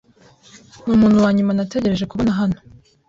[0.85, 2.57] Numuntu wanyuma nategereje kubona hano.